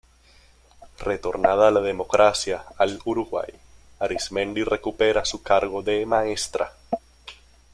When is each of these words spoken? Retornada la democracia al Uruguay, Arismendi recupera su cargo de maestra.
Retornada 0.99 1.69
la 1.69 1.79
democracia 1.81 2.63
al 2.79 2.99
Uruguay, 3.05 3.53
Arismendi 3.99 4.63
recupera 4.63 5.23
su 5.25 5.43
cargo 5.43 5.83
de 5.83 6.07
maestra. 6.07 6.73